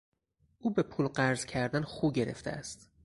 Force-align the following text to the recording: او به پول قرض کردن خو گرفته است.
او 0.59 0.73
به 0.73 0.83
پول 0.83 1.07
قرض 1.07 1.45
کردن 1.45 1.81
خو 1.81 2.11
گرفته 2.11 2.49
است. 2.51 2.91